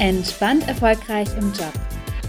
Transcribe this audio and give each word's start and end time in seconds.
Entspannt 0.00 0.66
erfolgreich 0.66 1.28
im 1.36 1.52
Job. 1.52 1.74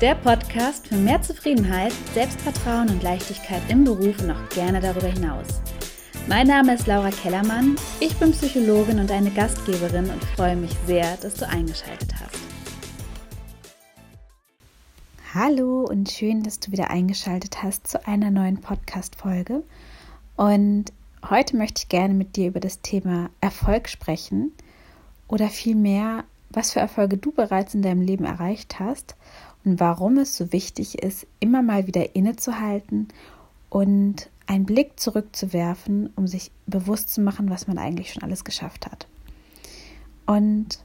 Der 0.02 0.14
Podcast 0.16 0.90
für 0.90 0.98
mehr 0.98 1.22
Zufriedenheit, 1.22 1.94
Selbstvertrauen 2.14 2.90
und 2.90 3.02
Leichtigkeit 3.02 3.62
im 3.70 3.86
Beruf 3.86 4.22
und 4.22 4.32
auch 4.32 4.50
gerne 4.50 4.82
darüber 4.82 5.08
hinaus. 5.08 5.48
Mein 6.28 6.48
Name 6.48 6.74
ist 6.74 6.86
Laura 6.86 7.12
Kellermann, 7.12 7.78
ich 8.02 8.14
bin 8.18 8.34
Psychologin 8.34 9.00
und 9.00 9.10
eine 9.10 9.32
Gastgeberin 9.32 10.10
und 10.10 10.22
freue 10.36 10.58
mich 10.58 10.76
sehr, 10.86 11.16
dass 11.22 11.36
du 11.36 11.48
eingeschaltet 11.48 12.14
hast. 12.20 12.36
Hallo 15.34 15.86
und 15.90 16.12
schön, 16.12 16.44
dass 16.44 16.60
du 16.60 16.74
wieder 16.74 16.90
eingeschaltet 16.90 17.64
hast 17.64 17.88
zu 17.88 18.06
einer 18.06 18.32
neuen 18.32 18.60
Podcast-Folge. 18.60 19.64
Und 20.36 20.92
heute 21.30 21.56
möchte 21.56 21.84
ich 21.84 21.88
gerne 21.88 22.16
mit 22.16 22.36
dir 22.36 22.48
über 22.48 22.60
das 22.60 22.82
Thema 22.82 23.30
Erfolg 23.40 23.88
sprechen 23.88 24.52
oder 25.30 25.48
vielmehr 25.48 26.26
was 26.54 26.74
für 26.74 26.80
Erfolge 26.80 27.18
du 27.18 27.32
bereits 27.32 27.74
in 27.74 27.82
deinem 27.82 28.02
Leben 28.02 28.26
erreicht 28.26 28.80
hast 28.80 29.16
und 29.64 29.80
warum 29.80 30.18
es 30.18 30.36
so 30.36 30.52
wichtig 30.52 31.02
ist, 31.02 31.28
immer 31.40 31.62
mal 31.62 31.88
wieder 31.88 32.16
innezuhalten 32.16 33.08
und 33.70 34.30
einen 34.48 34.66
Blick 34.66 35.00
zurückzuwerfen, 35.00 36.12
um 36.16 36.28
sich 36.28 36.52
bewusst 36.68 37.14
zu 37.14 37.22
machen, 37.22 37.50
was 37.50 37.68
man 37.68 37.78
eigentlich 37.78 38.12
schon 38.12 38.24
alles 38.24 38.44
geschafft 38.44 38.86
hat. 38.86 39.08
Und 40.26 40.80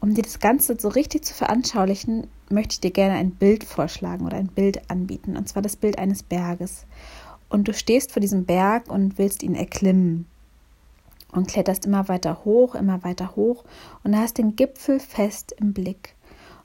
um 0.00 0.14
dir 0.14 0.22
das 0.22 0.38
Ganze 0.38 0.76
so 0.78 0.88
richtig 0.88 1.24
zu 1.24 1.34
veranschaulichen, 1.34 2.26
möchte 2.50 2.74
ich 2.74 2.80
dir 2.80 2.90
gerne 2.90 3.14
ein 3.14 3.30
Bild 3.30 3.64
vorschlagen 3.64 4.26
oder 4.26 4.36
ein 4.36 4.48
Bild 4.48 4.90
anbieten, 4.90 5.36
und 5.36 5.48
zwar 5.48 5.62
das 5.62 5.76
Bild 5.76 5.98
eines 5.98 6.22
Berges. 6.22 6.84
Und 7.48 7.68
du 7.68 7.74
stehst 7.74 8.12
vor 8.12 8.20
diesem 8.20 8.44
Berg 8.44 8.90
und 8.90 9.18
willst 9.18 9.42
ihn 9.42 9.54
erklimmen 9.54 10.26
und 11.34 11.48
kletterst 11.48 11.84
immer 11.84 12.08
weiter 12.08 12.44
hoch, 12.44 12.74
immer 12.74 13.02
weiter 13.04 13.36
hoch 13.36 13.64
und 14.02 14.16
hast 14.16 14.38
den 14.38 14.56
Gipfel 14.56 15.00
fest 15.00 15.54
im 15.58 15.72
Blick. 15.72 16.14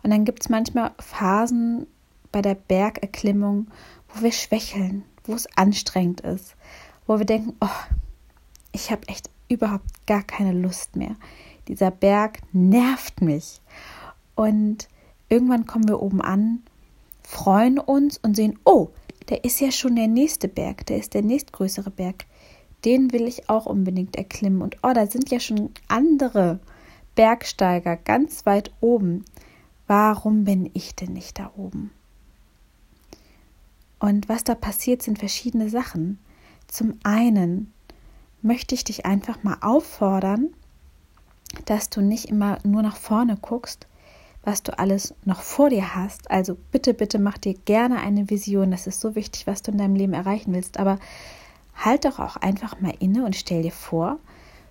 Und 0.03 0.11
dann 0.11 0.25
gibt 0.25 0.43
es 0.43 0.49
manchmal 0.49 0.91
Phasen 0.99 1.87
bei 2.31 2.41
der 2.41 2.55
Bergerklimmung, 2.55 3.67
wo 4.09 4.23
wir 4.23 4.31
schwächeln, 4.31 5.03
wo 5.25 5.33
es 5.33 5.47
anstrengend 5.57 6.21
ist, 6.21 6.55
wo 7.07 7.17
wir 7.17 7.25
denken, 7.25 7.55
oh, 7.59 7.67
ich 8.71 8.91
habe 8.91 9.07
echt 9.07 9.29
überhaupt 9.49 10.05
gar 10.05 10.23
keine 10.23 10.53
Lust 10.53 10.95
mehr. 10.95 11.15
Dieser 11.67 11.91
Berg 11.91 12.39
nervt 12.53 13.21
mich. 13.21 13.61
Und 14.35 14.87
irgendwann 15.27 15.65
kommen 15.65 15.87
wir 15.87 16.01
oben 16.01 16.21
an, 16.21 16.63
freuen 17.23 17.79
uns 17.79 18.17
und 18.17 18.35
sehen, 18.35 18.57
oh, 18.63 18.89
der 19.29 19.43
ist 19.43 19.59
ja 19.59 19.71
schon 19.71 19.95
der 19.95 20.07
nächste 20.07 20.47
Berg, 20.47 20.85
der 20.85 20.97
ist 20.97 21.13
der 21.13 21.21
nächstgrößere 21.21 21.91
Berg 21.91 22.25
den 22.85 23.11
will 23.11 23.27
ich 23.27 23.49
auch 23.49 23.65
unbedingt 23.65 24.15
erklimmen. 24.15 24.61
Und 24.61 24.77
oh, 24.83 24.93
da 24.93 25.07
sind 25.07 25.29
ja 25.29 25.39
schon 25.39 25.71
andere 25.87 26.59
Bergsteiger 27.15 27.97
ganz 27.97 28.45
weit 28.45 28.71
oben. 28.79 29.25
Warum 29.87 30.45
bin 30.45 30.69
ich 30.73 30.95
denn 30.95 31.13
nicht 31.13 31.39
da 31.39 31.51
oben? 31.57 31.91
Und 33.99 34.29
was 34.29 34.43
da 34.43 34.55
passiert, 34.55 35.01
sind 35.01 35.19
verschiedene 35.19 35.69
Sachen. 35.69 36.19
Zum 36.67 36.97
einen 37.03 37.73
möchte 38.41 38.75
ich 38.75 38.83
dich 38.83 39.05
einfach 39.05 39.43
mal 39.43 39.57
auffordern, 39.61 40.49
dass 41.65 41.89
du 41.89 42.01
nicht 42.01 42.25
immer 42.25 42.59
nur 42.63 42.81
nach 42.81 42.95
vorne 42.95 43.35
guckst, 43.35 43.87
was 44.43 44.63
du 44.63 44.77
alles 44.77 45.13
noch 45.25 45.41
vor 45.41 45.69
dir 45.69 45.95
hast. 45.95 46.31
Also 46.31 46.57
bitte, 46.71 46.93
bitte 46.93 47.19
mach 47.19 47.37
dir 47.37 47.53
gerne 47.53 47.99
eine 47.99 48.29
Vision. 48.29 48.71
Das 48.71 48.87
ist 48.87 49.01
so 49.01 49.15
wichtig, 49.15 49.47
was 49.47 49.61
du 49.61 49.71
in 49.71 49.77
deinem 49.77 49.95
Leben 49.95 50.13
erreichen 50.13 50.53
willst. 50.53 50.79
Aber 50.79 50.97
halt 51.85 52.05
doch 52.05 52.19
auch 52.19 52.35
einfach 52.37 52.79
mal 52.81 52.93
inne 52.99 53.25
und 53.25 53.35
stell 53.35 53.63
dir 53.63 53.71
vor, 53.71 54.19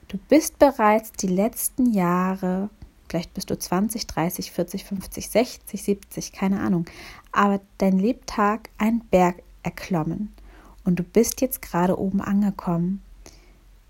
du 0.08 0.18
bist 0.28 0.58
bereits 0.58 1.12
die 1.12 1.28
letzten 1.28 1.92
Jahre, 1.92 2.70
vielleicht 3.08 3.34
bist 3.34 3.50
du 3.50 3.58
20, 3.58 4.06
30, 4.06 4.52
40, 4.52 4.84
50, 4.84 5.30
60, 5.30 5.82
70, 5.82 6.32
keine 6.32 6.60
Ahnung, 6.60 6.86
aber 7.32 7.60
dein 7.78 7.98
Lebtag 7.98 8.70
ein 8.78 9.00
Berg 9.10 9.42
erklommen. 9.62 10.32
Und 10.84 10.98
du 10.98 11.02
bist 11.02 11.40
jetzt 11.40 11.60
gerade 11.60 11.98
oben 11.98 12.22
angekommen. 12.22 13.02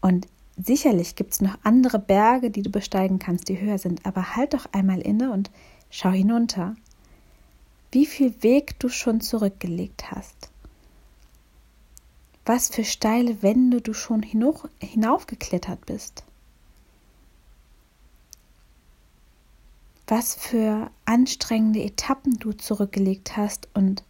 Und 0.00 0.26
sicherlich 0.56 1.14
gibt 1.14 1.32
es 1.32 1.40
noch 1.40 1.56
andere 1.62 1.98
Berge, 1.98 2.50
die 2.50 2.62
du 2.62 2.70
besteigen 2.70 3.18
kannst, 3.18 3.48
die 3.48 3.60
höher 3.60 3.78
sind, 3.78 4.04
aber 4.04 4.36
halt 4.36 4.54
doch 4.54 4.66
einmal 4.72 5.00
inne 5.00 5.30
und 5.32 5.50
schau 5.90 6.10
hinunter, 6.10 6.74
wie 7.92 8.06
viel 8.06 8.42
Weg 8.42 8.78
du 8.80 8.88
schon 8.88 9.20
zurückgelegt 9.20 10.10
hast 10.10 10.50
was 12.48 12.70
für 12.70 12.84
steile 12.84 13.42
Wände 13.42 13.82
du 13.82 13.92
schon 13.92 14.22
hinaufgeklettert 14.22 15.84
bist. 15.84 16.24
Was 20.06 20.34
für 20.34 20.90
anstrengende 21.04 21.82
Etappen 21.82 22.38
du 22.38 22.52
zurückgelegt 22.52 23.36
hast 23.36 23.68
und 23.74 24.02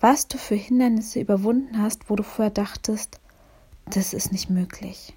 was 0.00 0.26
du 0.26 0.36
für 0.36 0.56
Hindernisse 0.56 1.20
überwunden 1.20 1.80
hast, 1.80 2.10
wo 2.10 2.16
du 2.16 2.24
vorher 2.24 2.50
dachtest, 2.50 3.20
das 3.86 4.14
ist 4.14 4.32
nicht 4.32 4.50
möglich. 4.50 5.14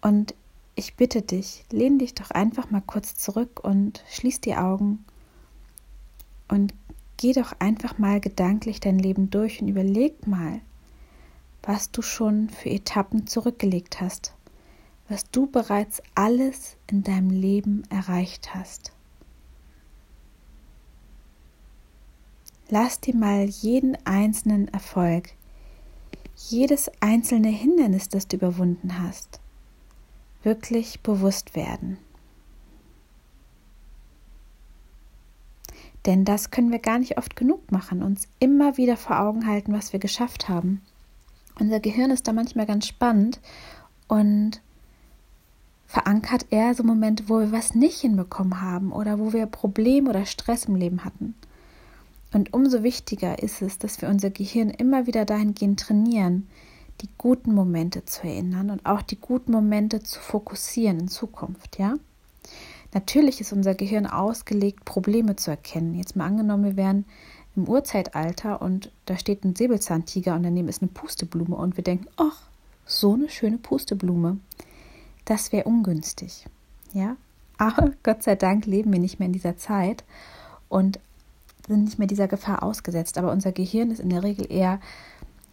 Und 0.00 0.34
ich 0.74 0.96
bitte 0.96 1.20
dich, 1.20 1.66
lehn 1.70 1.98
dich 1.98 2.14
doch 2.14 2.30
einfach 2.30 2.70
mal 2.70 2.82
kurz 2.84 3.14
zurück 3.16 3.62
und 3.62 4.02
schließ 4.08 4.40
die 4.40 4.56
Augen 4.56 5.04
und 6.48 6.72
geh 7.18 7.34
doch 7.34 7.52
einfach 7.58 7.98
mal 7.98 8.20
gedanklich 8.20 8.80
dein 8.80 8.98
Leben 8.98 9.28
durch 9.28 9.60
und 9.60 9.68
überleg 9.68 10.26
mal, 10.26 10.62
was 11.66 11.90
du 11.90 12.02
schon 12.02 12.50
für 12.50 12.68
Etappen 12.70 13.26
zurückgelegt 13.26 14.00
hast, 14.00 14.34
was 15.08 15.30
du 15.30 15.46
bereits 15.46 16.02
alles 16.14 16.76
in 16.90 17.02
deinem 17.02 17.30
Leben 17.30 17.84
erreicht 17.90 18.54
hast. 18.54 18.92
Lass 22.68 23.00
dir 23.00 23.14
mal 23.14 23.44
jeden 23.44 23.96
einzelnen 24.04 24.68
Erfolg, 24.68 25.30
jedes 26.36 26.90
einzelne 27.00 27.48
Hindernis, 27.48 28.08
das 28.08 28.26
du 28.26 28.36
überwunden 28.36 29.00
hast, 29.00 29.40
wirklich 30.42 31.00
bewusst 31.00 31.54
werden. 31.54 31.98
Denn 36.06 36.24
das 36.26 36.50
können 36.50 36.70
wir 36.70 36.80
gar 36.80 36.98
nicht 36.98 37.16
oft 37.16 37.36
genug 37.36 37.72
machen, 37.72 38.02
uns 38.02 38.28
immer 38.38 38.76
wieder 38.76 38.96
vor 38.96 39.20
Augen 39.20 39.46
halten, 39.46 39.72
was 39.72 39.92
wir 39.92 40.00
geschafft 40.00 40.48
haben. 40.48 40.82
Unser 41.58 41.80
Gehirn 41.80 42.10
ist 42.10 42.26
da 42.26 42.32
manchmal 42.32 42.66
ganz 42.66 42.86
spannend 42.86 43.40
und 44.08 44.60
verankert 45.86 46.46
eher 46.50 46.74
so 46.74 46.82
Momente, 46.82 47.28
wo 47.28 47.38
wir 47.38 47.52
was 47.52 47.74
nicht 47.74 48.00
hinbekommen 48.00 48.60
haben 48.60 48.92
oder 48.92 49.18
wo 49.18 49.32
wir 49.32 49.46
Probleme 49.46 50.10
oder 50.10 50.26
Stress 50.26 50.64
im 50.64 50.74
Leben 50.74 51.04
hatten. 51.04 51.34
Und 52.32 52.52
umso 52.52 52.82
wichtiger 52.82 53.40
ist 53.40 53.62
es, 53.62 53.78
dass 53.78 54.02
wir 54.02 54.08
unser 54.08 54.30
Gehirn 54.30 54.70
immer 54.70 55.06
wieder 55.06 55.24
dahingehend 55.24 55.78
trainieren, 55.78 56.48
die 57.00 57.08
guten 57.16 57.54
Momente 57.54 58.04
zu 58.04 58.26
erinnern 58.26 58.70
und 58.70 58.84
auch 58.86 59.02
die 59.02 59.20
guten 59.20 59.52
Momente 59.52 60.02
zu 60.02 60.18
fokussieren 60.18 61.00
in 61.00 61.08
Zukunft, 61.08 61.78
ja? 61.78 61.94
Natürlich 62.92 63.40
ist 63.40 63.52
unser 63.52 63.74
Gehirn 63.74 64.06
ausgelegt, 64.06 64.84
Probleme 64.84 65.34
zu 65.34 65.50
erkennen. 65.50 65.94
Jetzt 65.94 66.14
mal 66.14 66.26
angenommen, 66.26 66.64
wir 66.64 66.76
wären 66.76 67.04
im 67.56 67.68
Urzeitalter 67.68 68.60
und 68.60 68.90
da 69.06 69.16
steht 69.16 69.44
ein 69.44 69.54
Säbelzahntiger 69.54 70.34
und 70.34 70.42
daneben 70.42 70.68
ist 70.68 70.82
eine 70.82 70.90
Pusteblume 70.90 71.56
und 71.56 71.76
wir 71.76 71.84
denken, 71.84 72.08
ach, 72.16 72.42
so 72.86 73.14
eine 73.14 73.28
schöne 73.28 73.58
Pusteblume. 73.58 74.38
Das 75.24 75.52
wäre 75.52 75.64
ungünstig. 75.64 76.46
Ja, 76.92 77.16
aber 77.58 77.92
Gott 78.02 78.22
sei 78.22 78.34
Dank 78.34 78.66
leben 78.66 78.92
wir 78.92 79.00
nicht 79.00 79.18
mehr 79.18 79.26
in 79.26 79.32
dieser 79.32 79.56
Zeit 79.56 80.04
und 80.68 80.98
sind 81.66 81.84
nicht 81.84 81.98
mehr 81.98 82.08
dieser 82.08 82.28
Gefahr 82.28 82.62
ausgesetzt. 82.62 83.16
Aber 83.18 83.32
unser 83.32 83.52
Gehirn 83.52 83.90
ist 83.90 84.00
in 84.00 84.10
der 84.10 84.22
Regel 84.22 84.50
eher 84.50 84.80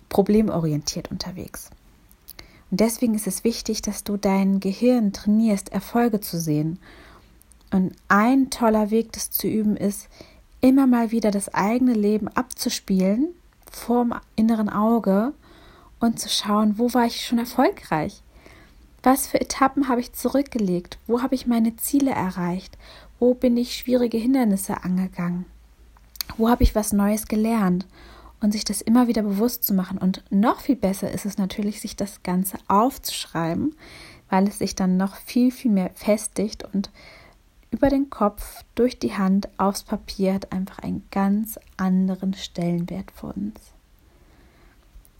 problemorientiert 0.10 1.10
unterwegs. 1.10 1.70
Und 2.70 2.80
deswegen 2.80 3.16
ist 3.16 3.28
es 3.28 3.44
wichtig, 3.44 3.82
dass 3.82 4.04
du 4.04 4.18
dein 4.18 4.60
Gehirn 4.60 5.14
trainierst, 5.14 5.72
Erfolge 5.72 6.20
zu 6.20 6.40
sehen. 6.40 6.80
Und 7.72 7.94
ein 8.10 8.50
toller 8.50 8.92
Weg, 8.92 9.14
das 9.14 9.32
zu 9.32 9.48
üben, 9.48 9.78
ist, 9.78 10.10
immer 10.62 10.88
mal 10.88 11.12
wieder 11.12 11.32
das 11.32 11.54
eigene 11.54 11.94
Leben 11.94 12.28
abzuspielen 12.30 13.34
vorm 13.72 14.14
inneren 14.36 14.70
Auge 14.70 15.34
und 16.00 16.20
zu 16.20 16.30
schauen, 16.30 16.78
wo 16.78 16.94
war 16.94 17.06
ich 17.06 17.26
schon 17.26 17.40
erfolgreich? 17.40 18.22
Was 19.04 19.28
für 19.28 19.42
Etappen 19.42 19.88
habe 19.88 20.02
ich 20.02 20.14
zurückgelegt? 20.14 21.00
Wo 21.08 21.22
habe 21.22 21.34
ich 21.34 21.48
meine 21.48 21.76
Ziele 21.78 22.12
erreicht? 22.12 22.78
Wo 23.20 23.34
bin 23.34 23.58
ich 23.58 23.76
schwierige 23.76 24.18
Hindernisse 24.18 24.84
angegangen? 24.84 25.46
Wo 26.38 26.50
habe 26.50 26.64
ich 26.64 26.76
was 26.76 26.94
Neues 26.94 27.28
gelernt? 27.28 27.88
Und 28.42 28.52
sich 28.52 28.64
das 28.64 28.82
immer 28.82 29.08
wieder 29.08 29.22
bewusst 29.22 29.64
zu 29.64 29.74
machen. 29.74 30.00
Und 30.00 30.24
noch 30.32 30.62
viel 30.62 30.76
besser 30.76 31.12
ist 31.12 31.26
es 31.26 31.38
natürlich, 31.38 31.80
sich 31.80 31.96
das 31.96 32.24
Ganze 32.24 32.58
aufzuschreiben, 32.68 33.76
weil 34.30 34.48
es 34.48 34.58
sich 34.58 34.76
dann 34.76 34.98
noch 34.98 35.16
viel, 35.16 35.52
viel 35.52 35.72
mehr 35.72 35.92
festigt 35.94 36.64
und 36.74 36.90
über 37.72 37.90
den 37.90 38.10
Kopf, 38.10 38.64
durch 38.76 39.00
die 39.00 39.18
Hand, 39.18 39.48
aufs 39.58 39.84
Papier 39.84 40.34
hat 40.36 40.52
einfach 40.52 40.80
einen 40.80 41.08
ganz 41.10 41.58
anderen 41.78 42.34
Stellenwert 42.34 43.12
für 43.12 43.28
uns. 43.28 43.60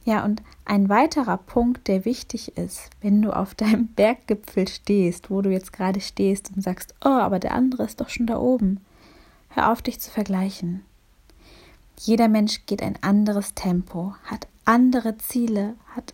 Ja, 0.04 0.26
und 0.26 0.42
ein 0.66 0.90
weiterer 0.90 1.38
Punkt, 1.38 1.88
der 1.88 2.06
wichtig 2.06 2.58
ist, 2.58 2.90
wenn 3.02 3.22
du 3.22 3.36
auf 3.36 3.56
deinem 3.56 3.88
Berggipfel 3.96 4.68
stehst, 4.68 5.30
wo 5.30 5.42
du 5.42 5.52
jetzt 5.52 5.74
gerade 5.74 6.02
stehst 6.02 6.52
und 6.56 6.62
sagst, 6.62 6.94
oh, 7.04 7.10
aber 7.10 7.40
der 7.40 7.54
andere 7.54 7.84
ist 7.84 8.02
doch 8.02 8.10
schon 8.10 8.28
da 8.28 8.38
oben. 8.38 8.82
Hör 9.50 9.72
auf, 9.72 9.82
dich 9.82 10.00
zu 10.00 10.12
vergleichen. 10.12 10.84
Jeder 12.00 12.28
Mensch 12.28 12.66
geht 12.66 12.82
ein 12.82 12.98
anderes 13.02 13.54
Tempo, 13.54 14.16
hat 14.26 14.48
andere 14.66 15.18
Ziele, 15.18 15.76
hat 15.96 16.14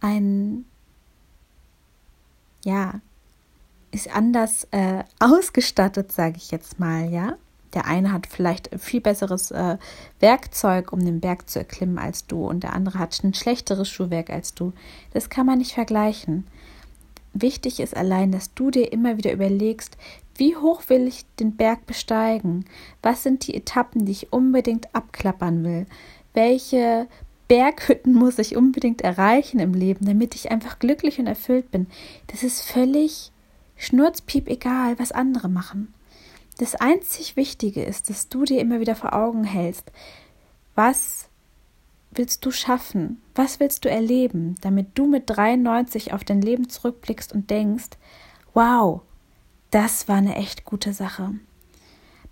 ein, 0.00 0.64
ja, 2.64 3.00
ist 3.96 4.14
anders 4.14 4.68
äh, 4.70 5.02
ausgestattet, 5.18 6.12
sage 6.12 6.36
ich 6.36 6.50
jetzt 6.50 6.78
mal, 6.78 7.10
ja. 7.10 7.36
Der 7.74 7.86
eine 7.86 8.12
hat 8.12 8.26
vielleicht 8.26 8.70
viel 8.78 9.00
besseres 9.00 9.50
äh, 9.50 9.76
Werkzeug, 10.20 10.92
um 10.92 11.04
den 11.04 11.20
Berg 11.20 11.50
zu 11.50 11.58
erklimmen 11.58 11.98
als 11.98 12.26
du, 12.26 12.46
und 12.46 12.62
der 12.62 12.72
andere 12.72 12.98
hat 12.98 13.22
ein 13.22 13.34
schlechteres 13.34 13.88
Schuhwerk 13.88 14.30
als 14.30 14.54
du. 14.54 14.72
Das 15.12 15.28
kann 15.28 15.46
man 15.46 15.58
nicht 15.58 15.72
vergleichen. 15.72 16.46
Wichtig 17.34 17.80
ist 17.80 17.96
allein, 17.96 18.32
dass 18.32 18.54
du 18.54 18.70
dir 18.70 18.92
immer 18.92 19.18
wieder 19.18 19.32
überlegst, 19.32 19.98
wie 20.36 20.56
hoch 20.56 20.82
will 20.88 21.06
ich 21.06 21.26
den 21.40 21.56
Berg 21.56 21.86
besteigen? 21.86 22.64
Was 23.02 23.22
sind 23.22 23.46
die 23.46 23.54
Etappen, 23.54 24.04
die 24.04 24.12
ich 24.12 24.32
unbedingt 24.32 24.94
abklappern 24.94 25.64
will? 25.64 25.86
Welche 26.34 27.08
Berghütten 27.48 28.14
muss 28.14 28.38
ich 28.38 28.56
unbedingt 28.56 29.02
erreichen 29.02 29.60
im 29.60 29.74
Leben, 29.74 30.06
damit 30.06 30.34
ich 30.34 30.50
einfach 30.50 30.78
glücklich 30.78 31.18
und 31.18 31.26
erfüllt 31.26 31.70
bin? 31.70 31.86
Das 32.28 32.42
ist 32.42 32.62
völlig 32.62 33.32
schnurzpiep 33.76 34.48
egal, 34.48 34.98
was 34.98 35.12
andere 35.12 35.48
machen. 35.48 35.92
Das 36.58 36.74
einzig 36.74 37.36
Wichtige 37.36 37.84
ist, 37.84 38.08
dass 38.08 38.28
du 38.28 38.44
dir 38.44 38.60
immer 38.60 38.80
wieder 38.80 38.96
vor 38.96 39.12
Augen 39.12 39.44
hältst, 39.44 39.90
was 40.74 41.28
willst 42.12 42.44
du 42.44 42.50
schaffen? 42.50 43.20
Was 43.34 43.60
willst 43.60 43.84
du 43.84 43.90
erleben, 43.90 44.54
damit 44.62 44.88
du 44.94 45.06
mit 45.06 45.24
93 45.26 46.12
auf 46.12 46.24
dein 46.24 46.40
Leben 46.40 46.68
zurückblickst 46.68 47.32
und 47.32 47.50
denkst, 47.50 47.90
wow, 48.54 49.02
das 49.70 50.08
war 50.08 50.16
eine 50.16 50.36
echt 50.36 50.64
gute 50.64 50.92
Sache. 50.92 51.34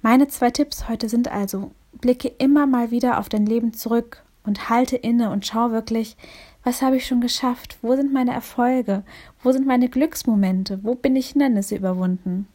Meine 0.01 0.29
zwei 0.29 0.51
Tipps 0.51 0.89
heute 0.89 1.09
sind 1.09 1.29
also, 1.29 1.73
blicke 1.93 2.29
immer 2.29 2.67
mal 2.67 2.91
wieder 2.91 3.19
auf 3.19 3.29
dein 3.29 3.47
Leben 3.47 3.75
zurück 3.75 4.23
und 4.45 4.69
halte 4.69 4.97
inne 4.97 5.31
und 5.31 5.47
schau 5.47 5.71
wirklich, 5.71 6.17
was 6.65 6.81
habe 6.83 6.97
ich 6.97 7.07
schon 7.07 7.21
geschafft? 7.21 7.79
Wo 7.83 7.95
sind 7.95 8.13
meine 8.13 8.33
Erfolge? 8.33 9.05
Wo 9.43 9.53
sind 9.53 9.67
meine 9.67 9.89
Glücksmomente? 9.89 10.81
Wo 10.83 10.95
bin 10.95 11.15
ich 11.15 11.29
Hindernisse 11.29 11.77
überwunden? 11.77 12.49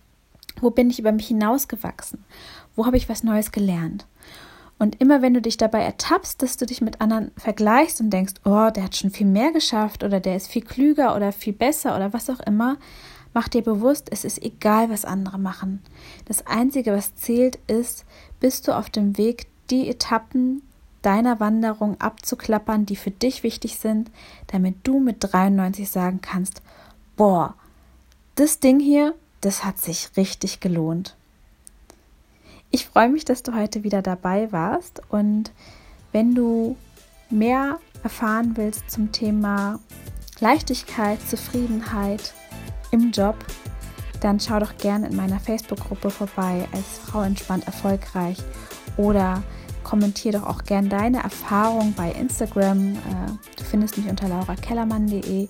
Wo 0.59 0.71
bin 0.71 0.89
ich 0.89 0.99
über 0.99 1.11
mich 1.11 1.27
hinausgewachsen? 1.27 2.25
Wo 2.75 2.85
habe 2.85 2.97
ich 2.97 3.07
was 3.07 3.23
Neues 3.23 3.51
gelernt? 3.51 4.07
Und 4.79 4.99
immer 5.01 5.21
wenn 5.21 5.33
du 5.33 5.41
dich 5.41 5.57
dabei 5.57 5.81
ertappst, 5.81 6.41
dass 6.41 6.57
du 6.57 6.65
dich 6.65 6.81
mit 6.81 7.01
anderen 7.01 7.31
vergleichst 7.37 7.99
und 8.01 8.09
denkst, 8.09 8.35
oh, 8.45 8.69
der 8.73 8.85
hat 8.85 8.95
schon 8.95 9.11
viel 9.11 9.27
mehr 9.27 9.51
geschafft 9.51 10.03
oder 10.03 10.19
der 10.19 10.37
ist 10.37 10.47
viel 10.47 10.63
klüger 10.63 11.15
oder 11.15 11.31
viel 11.31 11.53
besser 11.53 11.95
oder 11.95 12.13
was 12.13 12.29
auch 12.29 12.39
immer, 12.39 12.77
mach 13.33 13.49
dir 13.49 13.61
bewusst, 13.61 14.07
es 14.11 14.23
ist 14.23 14.41
egal, 14.41 14.89
was 14.89 15.05
andere 15.05 15.37
machen. 15.37 15.81
Das 16.25 16.47
Einzige, 16.47 16.93
was 16.93 17.13
zählt, 17.15 17.59
ist, 17.67 18.05
bist 18.39 18.67
du 18.67 18.75
auf 18.75 18.89
dem 18.89 19.17
Weg, 19.17 19.47
die 19.69 19.89
Etappen 19.89 20.63
deiner 21.01 21.39
Wanderung 21.39 21.99
abzuklappern, 21.99 22.85
die 22.85 22.95
für 22.95 23.11
dich 23.11 23.43
wichtig 23.43 23.77
sind, 23.77 24.11
damit 24.47 24.75
du 24.83 24.99
mit 24.99 25.17
93 25.19 25.89
sagen 25.89 26.19
kannst, 26.21 26.61
boah, 27.15 27.55
das 28.35 28.59
Ding 28.59 28.79
hier, 28.79 29.15
das 29.41 29.63
hat 29.63 29.79
sich 29.79 30.11
richtig 30.17 30.59
gelohnt. 30.59 31.15
Ich 32.71 32.85
freue 32.85 33.09
mich, 33.09 33.25
dass 33.25 33.43
du 33.43 33.55
heute 33.55 33.83
wieder 33.83 34.01
dabei 34.01 34.51
warst 34.51 35.01
und 35.09 35.51
wenn 36.11 36.35
du 36.35 36.77
mehr 37.29 37.79
erfahren 38.03 38.53
willst 38.55 38.89
zum 38.91 39.11
Thema 39.11 39.79
Leichtigkeit, 40.39 41.19
Zufriedenheit 41.27 42.33
im 42.91 43.11
Job, 43.11 43.35
dann 44.21 44.39
schau 44.39 44.59
doch 44.59 44.77
gerne 44.77 45.07
in 45.07 45.15
meiner 45.15 45.39
Facebook-Gruppe 45.39 46.09
vorbei 46.09 46.67
als 46.71 46.85
Frau 47.05 47.23
entspannt 47.23 47.65
erfolgreich 47.67 48.37
oder 48.97 49.43
kommentiere 49.83 50.39
doch 50.39 50.47
auch 50.47 50.63
gerne 50.63 50.89
deine 50.89 51.23
Erfahrung 51.23 51.93
bei 51.93 52.11
Instagram. 52.11 52.95
Äh, 52.95 52.97
du 53.57 53.63
findest 53.63 53.97
mich 53.97 54.07
unter 54.07 54.27
laurakellermann.de 54.27 55.47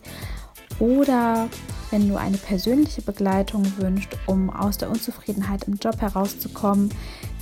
oder 0.79 1.49
wenn 1.91 2.07
du 2.07 2.17
eine 2.17 2.37
persönliche 2.37 3.01
Begleitung 3.01 3.65
wünschst, 3.77 4.09
um 4.27 4.49
aus 4.49 4.77
der 4.77 4.89
Unzufriedenheit 4.89 5.63
im 5.63 5.75
Job 5.75 5.99
herauszukommen, 6.01 6.89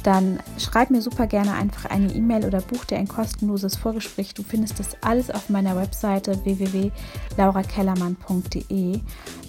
dann 0.07 0.39
schreib 0.57 0.89
mir 0.89 1.01
super 1.01 1.27
gerne 1.27 1.51
einfach 1.51 1.89
eine 1.89 2.13
E-Mail 2.13 2.45
oder 2.45 2.61
buch 2.61 2.85
dir 2.85 2.97
ein 2.97 3.09
kostenloses 3.09 3.75
Vorgespräch. 3.75 4.33
Du 4.33 4.41
findest 4.41 4.79
das 4.79 4.95
alles 5.01 5.29
auf 5.29 5.49
meiner 5.49 5.75
Webseite 5.75 6.45
www.laurakellermann.de. 6.45 9.01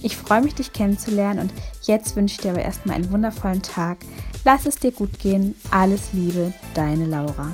Ich 0.03 0.17
freue 0.17 0.43
mich, 0.43 0.57
dich 0.57 0.73
kennenzulernen 0.73 1.39
und 1.39 1.53
jetzt 1.83 2.17
wünsche 2.17 2.35
ich 2.35 2.41
dir 2.41 2.51
aber 2.51 2.63
erstmal 2.63 2.97
einen 2.97 3.13
wundervollen 3.13 3.63
Tag. 3.63 3.99
Lass 4.45 4.67
es 4.67 4.75
dir 4.75 4.91
gut 4.91 5.21
gehen. 5.21 5.55
Alles 5.71 6.13
Liebe, 6.13 6.53
deine 6.75 7.07
Laura. 7.07 7.53